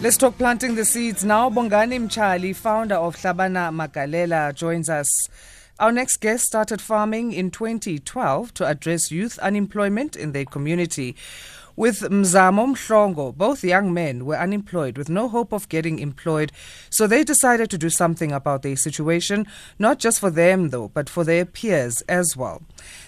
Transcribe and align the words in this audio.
Let's 0.00 0.16
talk 0.16 0.38
planting 0.38 0.76
the 0.76 0.84
seeds 0.84 1.24
now. 1.24 1.50
Bongani 1.50 1.98
Mtshali, 1.98 2.54
founder 2.54 2.94
of 2.94 3.16
Hlabana 3.16 3.74
Magalela, 3.74 4.54
joins 4.54 4.88
us. 4.88 5.28
Our 5.80 5.90
next 5.90 6.18
guest 6.18 6.44
started 6.44 6.80
farming 6.80 7.32
in 7.32 7.50
2012 7.50 8.54
to 8.54 8.66
address 8.66 9.10
youth 9.10 9.40
unemployment 9.40 10.14
in 10.14 10.30
their 10.30 10.44
community. 10.44 11.16
With 11.78 12.00
Mzamo 12.00 12.74
Mhlongo, 12.74 13.36
both 13.36 13.62
young 13.62 13.94
men 13.94 14.26
were 14.26 14.36
unemployed 14.36 14.98
with 14.98 15.08
no 15.08 15.28
hope 15.28 15.52
of 15.52 15.68
getting 15.68 16.00
employed, 16.00 16.50
so 16.90 17.06
they 17.06 17.22
decided 17.22 17.70
to 17.70 17.78
do 17.78 17.88
something 17.88 18.32
about 18.32 18.62
their 18.62 18.74
situation, 18.74 19.46
not 19.78 20.00
just 20.00 20.18
for 20.18 20.28
them 20.28 20.70
though, 20.70 20.88
but 20.88 21.08
for 21.08 21.22
their 21.22 21.44
peers 21.44 22.02
as 22.08 22.36
well. 22.36 22.62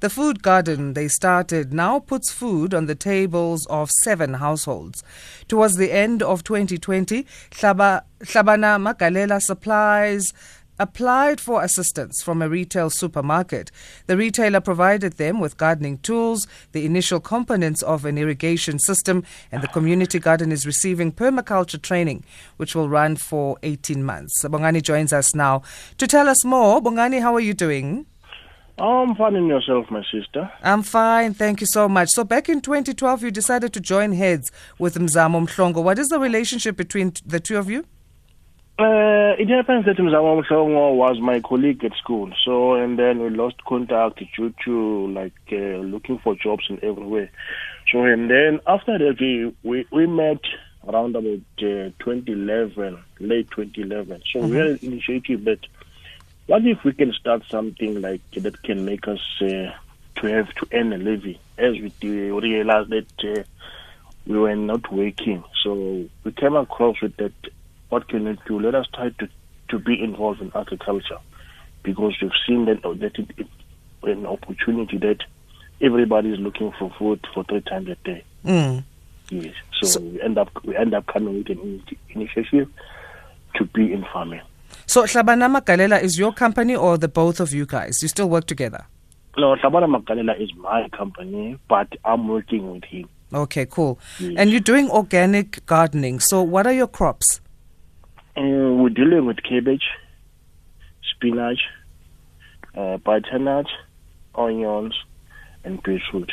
The 0.00 0.08
food 0.08 0.42
garden 0.42 0.94
they 0.94 1.08
started 1.08 1.74
now 1.74 1.98
puts 1.98 2.32
food 2.32 2.72
on 2.72 2.86
the 2.86 2.94
tables 2.94 3.66
of 3.66 3.90
seven 3.90 4.32
households. 4.32 5.04
Towards 5.46 5.76
the 5.76 5.92
end 5.92 6.22
of 6.22 6.42
2020, 6.42 7.26
Hlabana 7.50 8.00
Magalela 8.24 9.42
supplies 9.42 10.32
applied 10.78 11.40
for 11.40 11.62
assistance 11.62 12.22
from 12.22 12.42
a 12.42 12.48
retail 12.48 12.90
supermarket. 12.90 13.70
The 14.06 14.16
retailer 14.16 14.60
provided 14.60 15.14
them 15.14 15.40
with 15.40 15.56
gardening 15.56 15.98
tools, 15.98 16.46
the 16.72 16.84
initial 16.84 17.20
components 17.20 17.82
of 17.82 18.04
an 18.04 18.18
irrigation 18.18 18.78
system, 18.78 19.24
and 19.52 19.62
the 19.62 19.68
community 19.68 20.18
garden 20.18 20.52
is 20.52 20.66
receiving 20.66 21.12
permaculture 21.12 21.80
training, 21.80 22.24
which 22.56 22.74
will 22.74 22.88
run 22.88 23.16
for 23.16 23.56
18 23.62 24.02
months. 24.02 24.44
Bongani 24.44 24.82
joins 24.82 25.12
us 25.12 25.34
now 25.34 25.62
to 25.98 26.06
tell 26.06 26.28
us 26.28 26.44
more. 26.44 26.80
Bongani, 26.80 27.20
how 27.20 27.34
are 27.34 27.40
you 27.40 27.54
doing? 27.54 28.06
I'm 28.76 29.14
fine 29.14 29.36
in 29.36 29.46
yourself, 29.46 29.86
my 29.88 30.02
sister. 30.10 30.50
I'm 30.62 30.82
fine, 30.82 31.32
thank 31.32 31.60
you 31.60 31.66
so 31.68 31.88
much. 31.88 32.08
So 32.10 32.24
back 32.24 32.48
in 32.48 32.60
2012, 32.60 33.22
you 33.22 33.30
decided 33.30 33.72
to 33.72 33.80
join 33.80 34.12
heads 34.12 34.50
with 34.80 34.96
Mzamo 34.96 35.46
Mhlongo. 35.46 35.82
What 35.82 35.98
is 35.98 36.08
the 36.08 36.18
relationship 36.18 36.76
between 36.76 37.12
the 37.24 37.38
two 37.38 37.56
of 37.56 37.70
you? 37.70 37.84
Uh, 38.76 39.38
it 39.38 39.48
happens 39.48 39.86
that 39.86 40.00
was 40.00 41.20
my 41.20 41.38
colleague 41.40 41.84
at 41.84 41.92
school. 41.96 42.32
So, 42.44 42.74
and 42.74 42.98
then 42.98 43.20
we 43.20 43.30
lost 43.30 43.62
contact 43.64 44.20
due 44.34 44.52
to 44.64 45.06
like 45.12 45.32
uh, 45.52 45.78
looking 45.78 46.18
for 46.18 46.34
jobs 46.34 46.64
in 46.68 46.82
everywhere. 46.82 47.30
So, 47.92 48.02
and 48.02 48.28
then 48.28 48.58
after 48.66 48.98
that, 48.98 49.20
we, 49.20 49.54
we, 49.62 49.86
we 49.92 50.06
met 50.08 50.40
around 50.88 51.14
about 51.14 51.40
uh, 51.58 51.94
2011, 52.00 52.98
late 53.20 53.48
2011. 53.52 54.22
So, 54.32 54.40
mm-hmm. 54.40 54.50
we 54.50 54.56
had 54.56 54.66
an 54.66 54.78
initiative 54.82 55.44
that 55.44 55.60
what 56.46 56.66
if 56.66 56.82
we 56.82 56.92
can 56.94 57.12
start 57.12 57.44
something 57.48 58.00
like 58.00 58.28
that 58.32 58.60
can 58.64 58.84
make 58.84 59.06
us 59.06 59.22
uh, 59.40 59.70
to 60.16 60.26
have 60.26 60.52
to 60.54 60.66
earn 60.72 60.92
a 60.92 60.98
living 60.98 61.38
as 61.58 61.74
we 61.74 61.92
realized 62.02 62.90
that 62.90 63.24
uh, 63.38 63.42
we 64.26 64.36
were 64.36 64.56
not 64.56 64.90
working. 64.92 65.44
So, 65.62 66.06
we 66.24 66.32
came 66.32 66.56
across 66.56 67.00
with 67.00 67.16
that 67.18 67.32
what 67.94 68.08
can 68.08 68.24
we 68.24 68.36
do? 68.48 68.58
Let 68.58 68.74
us 68.74 68.86
try 68.92 69.10
to, 69.10 69.28
to 69.68 69.78
be 69.78 70.02
involved 70.02 70.40
in 70.40 70.50
agriculture 70.52 71.18
because 71.84 72.12
we've 72.20 72.32
seen 72.44 72.64
that, 72.64 72.82
that 72.82 73.16
it, 73.16 73.30
it, 73.36 73.46
an 74.02 74.26
opportunity 74.26 74.98
that 74.98 75.18
everybody 75.80 76.30
is 76.30 76.40
looking 76.40 76.72
for 76.76 76.92
food 76.98 77.24
for 77.32 77.44
three 77.44 77.60
times 77.60 77.88
a 77.88 77.94
day. 78.04 78.24
Mm. 78.44 78.82
Yes. 79.30 79.54
So, 79.80 79.86
so, 79.86 80.00
we 80.00 80.20
end 80.20 80.38
up 80.38 80.50
we 80.64 80.76
end 80.76 80.92
up 80.92 81.06
coming 81.06 81.38
with 81.38 81.50
an 81.50 81.84
initiative 82.08 82.68
to 83.54 83.64
be 83.66 83.92
in 83.92 84.04
farming. 84.12 84.42
So 84.86 85.04
Hlabana 85.04 85.46
Magalela 85.48 86.02
is 86.02 86.18
your 86.18 86.32
company 86.32 86.74
or 86.74 86.98
the 86.98 87.08
both 87.08 87.38
of 87.38 87.54
you 87.54 87.64
guys? 87.64 88.02
You 88.02 88.08
still 88.08 88.28
work 88.28 88.46
together? 88.46 88.86
No, 89.36 89.54
Hlabana 89.54 89.86
Magalela 89.86 90.38
is 90.40 90.50
my 90.56 90.88
company, 90.88 91.58
but 91.68 91.88
I'm 92.04 92.26
working 92.26 92.72
with 92.72 92.84
him. 92.84 93.08
Okay, 93.32 93.66
cool. 93.66 94.00
Yes. 94.18 94.34
And 94.36 94.50
you're 94.50 94.60
doing 94.60 94.90
organic 94.90 95.64
gardening. 95.66 96.18
So 96.18 96.42
what 96.42 96.66
are 96.66 96.72
your 96.72 96.88
crops? 96.88 97.40
Uh, 98.36 98.74
we're 98.74 98.88
dealing 98.88 99.26
with 99.26 99.42
cabbage, 99.42 99.84
spinach, 101.14 101.60
uh, 102.76 102.96
butternut, 102.98 103.66
onions, 104.34 104.94
and 105.62 105.82
beetroot. 105.82 106.32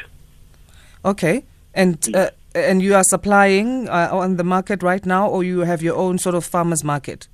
Okay, 1.06 1.44
and 1.74 1.98
uh, 2.16 2.32
and 2.56 2.82
you 2.82 2.96
are 2.96 3.04
supplying 3.04 3.88
uh, 3.88 4.10
on 4.12 4.38
the 4.38 4.44
market 4.44 4.84
right 4.84 5.06
now, 5.06 5.28
or 5.30 5.44
you 5.44 5.60
have 5.60 5.82
your 5.82 5.96
own 5.96 6.18
sort 6.18 6.36
of 6.36 6.44
farmers 6.44 6.84
market? 6.84 7.28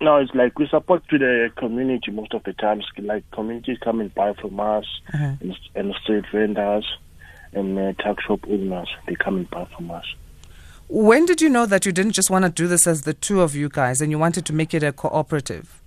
No, 0.00 0.16
it's 0.16 0.34
like 0.34 0.58
we 0.58 0.68
support 0.68 1.08
to 1.08 1.18
the 1.18 1.50
community 1.56 2.10
most 2.10 2.34
of 2.34 2.42
the 2.44 2.52
times. 2.52 2.84
Like 2.98 3.24
communities 3.30 3.78
come 3.82 4.00
and 4.00 4.14
buy 4.14 4.34
from 4.34 4.60
us, 4.60 4.84
uh-huh. 5.14 5.36
and, 5.40 5.56
and 5.74 5.94
street 6.02 6.24
vendors 6.32 6.86
and 7.52 7.78
uh, 7.78 7.92
tuck 7.94 8.20
shop 8.20 8.40
owners. 8.48 8.88
They 9.06 9.14
come 9.14 9.36
and 9.36 9.50
buy 9.50 9.66
from 9.76 9.90
us. 9.90 10.04
When 10.88 11.26
did 11.26 11.40
you 11.40 11.48
know 11.48 11.66
that 11.66 11.84
you 11.84 11.92
didn't 11.92 12.12
just 12.12 12.30
want 12.30 12.44
to 12.44 12.50
do 12.50 12.68
this 12.68 12.86
as 12.86 13.02
the 13.02 13.14
two 13.14 13.40
of 13.40 13.54
you 13.56 13.68
guys 13.68 14.00
and 14.00 14.10
you 14.10 14.18
wanted 14.18 14.46
to 14.46 14.52
make 14.52 14.72
it 14.72 14.82
a 14.82 14.92
cooperative? 14.92 15.82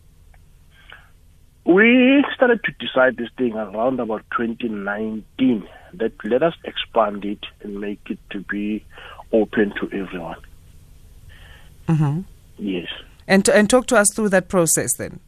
We 1.65 2.25
started 2.35 2.61
to 2.63 2.71
decide 2.79 3.17
this 3.17 3.29
thing 3.37 3.53
around 3.53 3.99
about 3.99 4.23
2019 4.37 5.67
that 5.93 6.11
let 6.23 6.43
us 6.43 6.53
expand 6.63 7.23
it 7.25 7.45
and 7.61 7.79
make 7.79 7.99
it 8.09 8.19
to 8.31 8.39
be 8.41 8.83
open 9.31 9.73
to 9.79 9.85
everyone. 9.97 10.39
Mm-hmm. 11.87 12.21
Yes. 12.57 12.87
And 13.27 13.47
and 13.49 13.69
talk 13.69 13.87
to 13.87 13.97
us 13.97 14.07
through 14.15 14.29
that 14.29 14.49
process 14.49 14.95
then. 14.97 15.19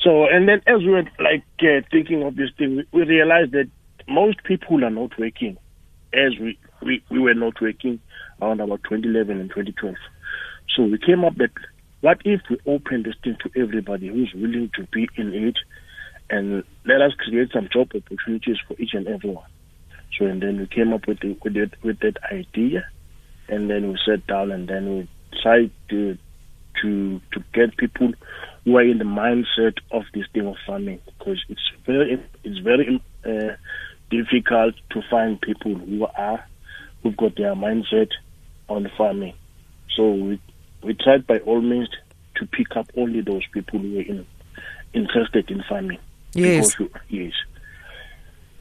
So 0.00 0.26
and 0.26 0.48
then 0.48 0.62
as 0.66 0.80
we 0.80 0.88
were 0.88 1.04
like 1.20 1.44
uh, 1.60 1.86
thinking 1.90 2.22
of 2.22 2.36
this 2.36 2.50
thing, 2.58 2.76
we, 2.76 2.86
we 2.92 3.02
realized 3.02 3.52
that 3.52 3.68
most 4.08 4.42
people 4.44 4.84
are 4.84 4.90
not 4.90 5.18
working 5.18 5.56
as 6.12 6.38
we, 6.40 6.58
we, 6.82 7.02
we 7.10 7.18
were 7.18 7.34
not 7.34 7.60
working 7.60 8.00
around 8.40 8.60
about 8.60 8.82
2011 8.84 9.40
and 9.40 9.50
2012. 9.50 9.94
So 10.74 10.84
we 10.84 10.98
came 10.98 11.24
up 11.24 11.36
that 11.36 11.50
what 12.00 12.20
if 12.24 12.40
we 12.50 12.58
open 12.66 13.02
this 13.02 13.14
thing 13.24 13.36
to 13.42 13.60
everybody 13.60 14.08
who's 14.08 14.32
willing 14.34 14.70
to 14.74 14.86
be 14.92 15.08
in 15.16 15.32
it 15.32 15.56
and 16.28 16.64
let 16.84 17.00
us 17.00 17.12
create 17.18 17.50
some 17.52 17.68
job 17.72 17.88
opportunities 17.94 18.58
for 18.66 18.74
each 18.78 18.94
and 18.94 19.06
everyone. 19.08 19.48
So 20.18 20.26
and 20.26 20.42
then 20.42 20.58
we 20.58 20.66
came 20.66 20.92
up 20.92 21.06
with 21.06 21.20
the, 21.20 21.36
with, 21.42 21.56
it, 21.56 21.74
with 21.82 22.00
that 22.00 22.18
idea 22.30 22.86
and 23.48 23.70
then 23.70 23.88
we 23.88 23.98
sat 24.04 24.26
down 24.26 24.50
and 24.50 24.68
then 24.68 24.88
we 24.96 25.08
tried 25.42 25.70
to 25.90 26.18
to 26.82 27.20
to 27.32 27.42
get 27.54 27.76
people 27.76 28.12
who 28.64 28.76
are 28.76 28.82
in 28.82 28.98
the 28.98 29.04
mindset 29.04 29.78
of 29.90 30.02
this 30.12 30.24
thing 30.34 30.46
of 30.46 30.56
farming 30.66 31.00
because 31.06 31.42
it's 31.48 31.70
very 31.86 32.22
it's 32.44 32.58
very 32.58 33.00
uh, 33.24 33.56
difficult 34.10 34.74
to 34.90 35.00
find 35.10 35.40
people 35.40 35.74
who 35.74 36.06
are 36.06 36.44
who've 37.06 37.16
got 37.16 37.36
their 37.36 37.54
mindset 37.54 38.10
on 38.68 38.90
farming. 38.96 39.34
So 39.94 40.10
we 40.10 40.40
we 40.82 40.94
tried 40.94 41.26
by 41.26 41.38
all 41.38 41.60
means 41.60 41.88
to 42.36 42.46
pick 42.46 42.76
up 42.76 42.90
only 42.96 43.20
those 43.20 43.46
people 43.52 43.78
who 43.78 43.94
were 43.94 44.02
in, 44.02 44.26
interested 44.92 45.50
in 45.50 45.62
farming. 45.68 45.98
Yes. 46.34 46.76
yes. 47.08 47.32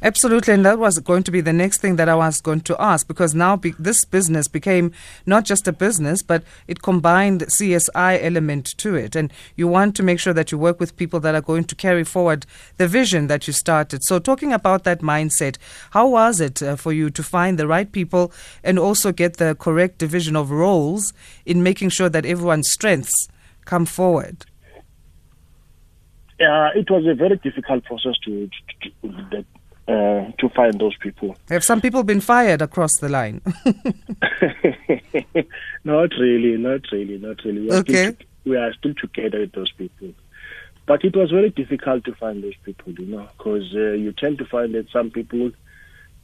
Absolutely, 0.06 0.54
and 0.54 0.64
that 0.64 0.78
was 0.78 1.00
going 1.00 1.24
to 1.24 1.32
be 1.32 1.42
the 1.42 1.52
next 1.52 1.82
thing 1.82 1.96
that 1.96 2.08
I 2.08 2.14
was 2.14 2.40
going 2.40 2.62
to 2.62 2.80
ask 2.80 3.08
because 3.08 3.34
now 3.34 3.56
be- 3.56 3.74
this 3.80 4.06
business 4.06 4.48
became 4.48 4.92
not 5.26 5.46
just 5.46 5.68
a 5.68 5.74
business, 5.74 6.22
but 6.22 6.44
it 6.68 6.84
combined 6.84 7.42
CSI 7.42 8.24
element 8.24 8.78
to 8.78 8.94
it, 8.94 9.16
and 9.16 9.34
you 9.56 9.68
want 9.68 9.96
to 9.96 10.04
make 10.04 10.20
sure 10.20 10.32
that 10.32 10.52
you 10.52 10.60
work 10.60 10.80
with 10.80 10.96
people 10.96 11.20
that 11.22 11.34
are 11.34 11.42
going 11.42 11.64
to 11.64 11.74
carry 11.74 12.04
forward 12.04 12.46
the 12.78 12.88
vision 12.88 13.26
that 13.26 13.48
you 13.48 13.54
started. 13.54 14.04
So, 14.04 14.20
talking 14.20 14.54
about 14.54 14.84
that 14.84 15.02
mindset, 15.02 15.58
how 15.90 16.10
was 16.10 16.40
it 16.40 16.62
uh, 16.62 16.76
for 16.76 16.94
you 16.94 17.10
to 17.10 17.24
find 17.24 17.58
the 17.58 17.66
right 17.66 17.92
people 17.92 18.32
and 18.64 18.78
also 18.78 19.12
get 19.12 19.38
the 19.38 19.56
correct 19.56 19.98
division 19.98 20.36
of 20.36 20.52
roles 20.52 21.14
in 21.48 21.64
making 21.64 21.90
sure 21.90 22.10
that 22.10 22.28
everyone's 22.28 22.70
strengths 22.72 23.28
come 23.66 23.88
forward? 23.88 24.46
Yeah, 26.40 26.70
it 26.76 26.92
was 26.92 27.08
a 27.08 27.16
very 27.16 27.38
difficult 27.38 27.86
process 27.86 28.14
to, 28.26 28.48
to, 29.02 29.30
to 29.32 29.46
uh, 29.88 30.32
to 30.40 30.50
find 30.56 30.80
those 30.80 30.98
people. 30.98 31.36
Have 31.50 31.64
some 31.64 31.82
people 31.82 32.04
been 32.04 32.22
fired 32.22 32.62
across 32.62 32.92
the 33.00 33.10
line? 33.10 33.42
not 35.84 36.10
really, 36.20 36.58
not 36.58 36.82
really, 36.92 37.18
not 37.18 37.44
really. 37.44 37.62
We 37.62 37.72
okay. 37.72 38.18
We 38.46 38.58
are 38.58 38.74
still 38.74 38.94
together 38.96 39.40
with 39.40 39.54
those 39.54 39.72
people. 39.72 40.14
But 40.88 41.04
it 41.04 41.16
was 41.16 41.32
very 41.32 41.50
difficult 41.50 42.04
to 42.06 42.14
find 42.14 42.44
those 42.44 42.56
people, 42.64 42.94
you 42.94 43.08
know, 43.08 43.28
because 43.38 43.74
uh, 43.74 43.94
you 43.94 44.12
tend 44.12 44.38
to 44.38 44.46
find 44.46 44.76
that 44.76 44.90
some 44.92 45.10
people, 45.10 45.52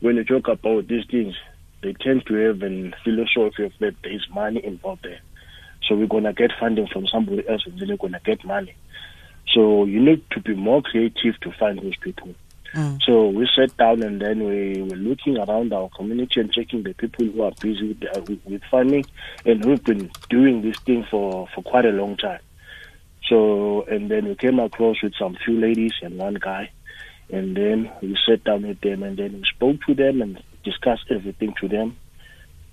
when 0.02 0.18
you 0.18 0.24
talk 0.24 0.48
about 0.48 0.88
these 0.88 1.06
things, 1.10 1.36
they 1.81 1.94
tend 1.94 2.25
to 2.28 2.36
have 2.36 2.62
a 2.62 2.92
philosophy 3.04 3.63
of 3.63 3.74
that 3.80 3.96
there 4.04 4.12
is 4.13 4.28
money 4.34 4.63
involved 4.63 5.04
there. 5.04 5.19
So 5.88 5.96
we're 5.96 6.08
going 6.08 6.25
to 6.25 6.34
get 6.34 6.52
funding 6.60 6.88
from 6.88 7.08
somebody 7.08 7.48
else 7.50 7.63
and 7.66 7.80
then 7.80 7.90
we're 7.90 7.98
going 7.98 8.13
to 8.13 8.22
get 8.24 8.46
money. 8.46 8.75
So 9.54 9.86
you 9.86 10.00
need 10.00 10.24
to 10.31 10.40
be 10.40 10.54
more 10.54 10.84
creative 10.84 11.40
to 11.42 11.52
find 11.54 11.80
those 11.80 11.98
people. 11.98 12.36
Mm. 12.74 13.02
So 13.04 13.28
we 13.30 13.50
sat 13.56 13.76
down 13.78 14.02
and 14.04 14.22
then 14.22 14.44
we 14.44 14.82
were 14.82 14.96
looking 14.96 15.38
around 15.38 15.74
our 15.74 15.90
community 15.90 16.40
and 16.40 16.52
checking 16.52 16.84
the 16.84 16.94
people 16.94 17.26
who 17.26 17.42
are 17.44 17.52
busy 17.60 17.90
with, 17.90 18.16
uh, 18.16 18.36
with 18.46 18.62
farming 18.70 19.06
and 19.46 19.64
who've 19.64 19.84
been 19.84 20.10
doing 20.30 20.62
this 20.62 20.80
thing 20.80 21.06
for, 21.10 21.48
for 21.54 21.62
quite 21.64 21.86
a 21.86 21.92
long 21.92 22.18
time. 22.18 22.40
So, 23.28 23.84
and 23.84 24.10
then 24.10 24.28
we 24.28 24.36
came 24.36 24.60
across 24.60 25.02
with 25.04 25.14
some 25.16 25.38
few 25.44 25.60
ladies 25.60 25.94
and 26.02 26.18
one 26.18 26.36
guy. 26.36 26.72
And 27.30 27.56
then 27.56 27.92
we 28.02 28.18
sat 28.28 28.44
down 28.44 28.68
with 28.68 28.82
them 28.82 29.04
and 29.04 29.18
then 29.18 29.34
we 29.34 29.44
spoke 29.56 29.78
to 29.88 29.94
them 29.94 30.22
and 30.22 30.42
discussed 30.64 31.06
everything 31.10 31.54
to 31.62 31.68
them. 31.68 31.98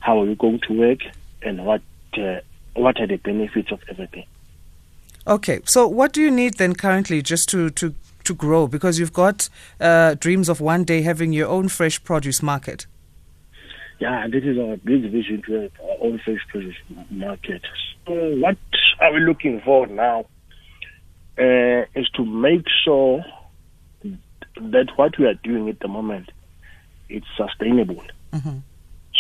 How 0.01 0.21
are 0.21 0.25
we 0.25 0.35
going 0.35 0.61
to 0.67 0.79
work 0.79 1.01
and 1.43 1.65
what 1.65 1.83
uh, 2.17 2.41
what 2.75 3.01
are 3.01 3.07
the 3.07 3.17
benefits 3.17 3.73
of 3.73 3.81
everything. 3.89 4.25
Okay, 5.27 5.61
so 5.65 5.87
what 5.87 6.13
do 6.13 6.23
you 6.23 6.31
need 6.31 6.55
then 6.55 6.75
currently 6.75 7.21
just 7.21 7.49
to, 7.51 7.71
to, 7.71 7.95
to 8.29 8.35
grow? 8.35 8.69
Because 8.69 8.99
you've 8.99 9.13
got 9.13 9.49
uh, 9.81 10.15
dreams 10.15 10.49
of 10.49 10.61
one 10.61 10.85
day 10.85 11.03
having 11.03 11.33
your 11.33 11.49
own 11.49 11.69
fresh 11.69 12.03
produce 12.03 12.43
market. 12.43 12.87
Yeah, 13.99 14.29
this 14.29 14.45
is 14.45 14.57
our 14.59 14.77
big 14.77 15.11
vision 15.11 15.43
to 15.47 15.53
have 15.63 15.73
our 15.83 15.97
own 16.07 16.21
fresh 16.25 16.41
produce 16.49 16.77
market. 17.11 17.63
So 18.07 18.13
what 18.37 18.57
are 19.01 19.13
we 19.13 19.21
looking 19.21 19.61
for 19.65 19.87
now? 19.89 20.27
Uh, 21.37 21.85
is 21.95 22.09
to 22.15 22.25
make 22.25 22.67
sure 22.85 23.25
that 24.61 24.89
what 24.97 25.19
we 25.19 25.27
are 25.27 25.35
doing 25.35 25.69
at 25.69 25.79
the 25.81 25.89
moment 25.89 26.31
it's 27.09 27.27
sustainable. 27.37 28.03
Mhm. 28.33 28.63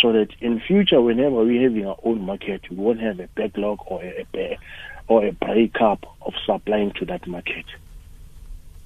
So 0.00 0.12
that 0.12 0.28
in 0.40 0.60
future, 0.60 1.00
whenever 1.00 1.37
we're 1.44 1.62
having 1.62 1.87
our 1.87 1.99
own 2.05 2.20
market, 2.26 2.69
we 2.70 2.76
won't 2.76 3.00
have 3.00 3.19
a 3.20 3.28
backlog 3.28 3.78
or 3.87 4.02
a, 4.02 4.26
a 4.34 4.58
or 5.08 5.25
a 5.25 5.32
breakup 5.32 6.05
of 6.22 6.34
supplying 6.44 6.93
to 6.93 7.05
that 7.06 7.26
market. 7.26 7.64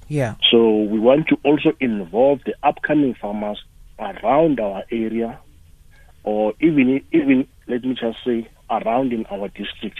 Yeah. 0.07 0.35
So 0.51 0.81
we 0.81 0.99
want 0.99 1.27
to 1.29 1.37
also 1.43 1.73
involve 1.79 2.41
the 2.45 2.55
upcoming 2.63 3.13
farmers 3.15 3.63
around 3.99 4.59
our 4.59 4.83
area, 4.91 5.39
or 6.23 6.53
even 6.59 7.03
even 7.11 7.47
let 7.67 7.83
me 7.83 7.95
just 7.95 8.17
say 8.25 8.47
around 8.69 9.13
in 9.13 9.25
our 9.27 9.47
district, 9.49 9.99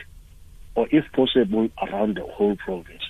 or 0.76 0.88
if 0.92 1.06
possible 1.14 1.70
around 1.82 2.18
the 2.18 2.24
whole 2.24 2.56
province. 2.56 3.04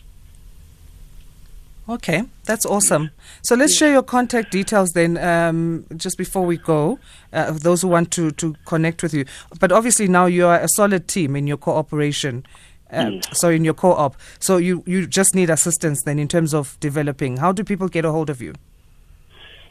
Okay, 1.89 2.23
that's 2.45 2.65
awesome. 2.65 3.09
So 3.41 3.55
let's 3.55 3.75
share 3.75 3.91
your 3.91 4.03
contact 4.03 4.51
details 4.51 4.91
then, 4.91 5.17
um, 5.17 5.85
just 5.97 6.17
before 6.17 6.45
we 6.45 6.55
go, 6.55 6.97
uh, 7.33 7.51
those 7.51 7.81
who 7.81 7.89
want 7.89 8.09
to, 8.11 8.31
to 8.31 8.55
connect 8.65 9.03
with 9.03 9.13
you. 9.13 9.25
But 9.59 9.73
obviously 9.73 10.07
now 10.07 10.27
you 10.27 10.47
are 10.47 10.61
a 10.61 10.69
solid 10.69 11.09
team 11.09 11.35
in 11.35 11.45
your 11.45 11.57
cooperation, 11.57 12.45
uh, 12.93 13.09
Yes. 13.09 13.39
so 13.39 13.49
in 13.49 13.63
your 13.65 13.73
co-op. 13.73 14.15
So 14.39 14.57
you, 14.57 14.83
you 14.85 15.07
just 15.07 15.35
need 15.35 15.49
assistance 15.49 16.03
then 16.03 16.19
in 16.19 16.27
terms 16.27 16.53
of 16.53 16.77
developing. 16.79 17.37
How 17.37 17.51
do 17.51 17.63
people 17.63 17.87
get 17.87 18.05
a 18.05 18.11
hold 18.11 18.29
of 18.29 18.41
you? 18.41 18.53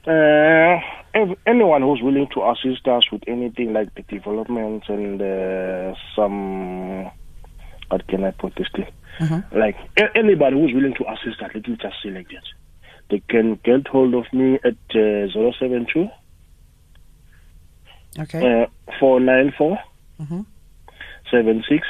Uh, 0.07 0.81
anyone 1.47 1.83
who's 1.83 2.01
willing 2.03 2.27
to 2.35 2.43
assist 2.51 2.89
us 2.89 3.05
with 3.13 3.23
anything 3.29 3.73
like 3.73 3.95
the 3.95 4.03
development 4.03 4.83
and 4.89 5.21
uh, 5.23 5.95
some, 6.17 7.05
what 7.89 8.07
can 8.09 8.25
I 8.25 8.33
put 8.33 8.55
this 8.57 8.67
thing? 8.75 8.87
Like 9.53 9.77
a- 9.97 10.17
anybody 10.17 10.57
who's 10.57 10.73
willing 10.75 10.95
to 10.95 11.05
assist 11.13 11.41
us, 11.43 11.51
let 11.55 11.69
me 11.69 11.77
just 11.81 11.95
say 12.03 12.11
like 12.11 12.29
that. 12.31 12.43
They 13.11 13.21
can 13.29 13.61
get 13.63 13.87
hold 13.87 14.15
of 14.15 14.25
me 14.33 14.55
at 14.65 14.75
uh, 14.97 15.29
072 15.61 16.09
Okay. 18.21 18.63
uh, 18.63 18.67
494 18.99 19.79
Mhm. 20.21 20.47
76 21.31 21.87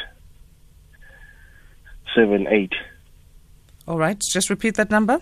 78 2.15 2.73
All 3.89 3.99
right. 3.99 4.19
Just 4.21 4.49
repeat 4.51 4.75
that 4.77 4.91
number. 4.91 5.19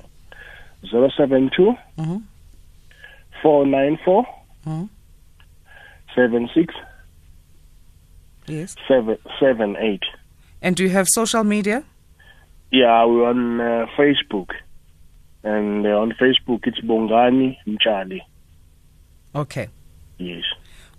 072 0.82 1.75
Mhm. 1.98 2.22
494 3.42 4.26
Mhm. 4.66 4.88
76 6.14 6.75
Yes. 8.46 8.75
78 9.38 10.02
And 10.62 10.76
do 10.76 10.82
you 10.82 10.90
have 10.90 11.06
social 11.08 11.44
media? 11.44 11.82
Yeah, 12.70 13.04
we're 13.06 13.28
on 13.28 13.60
uh, 13.60 13.87
Facebook. 13.96 14.50
And 15.42 15.87
uh, 15.87 15.90
on 16.02 16.12
Facebook, 16.12 16.66
it's 16.66 16.81
Bongani 16.81 17.56
Mtshali. 17.66 18.20
Okay. 19.34 19.69
Yes. 20.19 20.44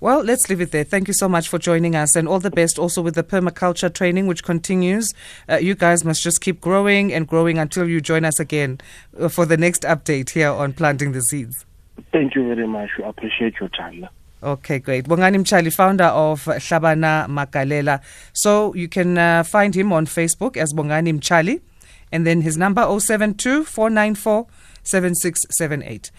Well, 0.01 0.23
let's 0.23 0.49
leave 0.49 0.61
it 0.61 0.71
there. 0.71 0.83
Thank 0.83 1.07
you 1.07 1.13
so 1.13 1.29
much 1.29 1.47
for 1.47 1.59
joining 1.59 1.95
us 1.95 2.15
and 2.15 2.27
all 2.27 2.39
the 2.39 2.49
best 2.49 2.79
also 2.79 3.03
with 3.03 3.13
the 3.13 3.23
permaculture 3.23 3.93
training, 3.93 4.25
which 4.25 4.43
continues. 4.43 5.13
Uh, 5.47 5.57
you 5.57 5.75
guys 5.75 6.03
must 6.03 6.23
just 6.23 6.41
keep 6.41 6.59
growing 6.59 7.13
and 7.13 7.27
growing 7.27 7.59
until 7.59 7.87
you 7.87 8.01
join 8.01 8.25
us 8.25 8.39
again 8.39 8.81
uh, 9.19 9.29
for 9.29 9.45
the 9.45 9.57
next 9.57 9.83
update 9.83 10.31
here 10.31 10.49
on 10.49 10.73
Planting 10.73 11.11
the 11.11 11.21
Seeds. 11.21 11.67
Thank 12.11 12.33
you 12.33 12.47
very 12.47 12.65
much. 12.67 12.89
We 12.97 13.03
appreciate 13.03 13.59
your 13.59 13.69
time. 13.69 14.07
Okay, 14.41 14.79
great. 14.79 15.05
Bongani 15.05 15.37
Mtshali, 15.37 15.71
founder 15.71 16.05
of 16.05 16.45
Hlabana 16.45 17.27
Magalela. 17.27 18.01
So 18.33 18.73
you 18.73 18.87
can 18.87 19.19
uh, 19.19 19.43
find 19.43 19.75
him 19.75 19.93
on 19.93 20.07
Facebook 20.07 20.57
as 20.57 20.73
Bongani 20.73 21.13
Mtshali 21.19 21.61
and 22.11 22.25
then 22.25 22.41
his 22.41 22.57
number 22.57 22.81
072 22.81 23.65
494 23.65 24.47
7678. 24.83 26.09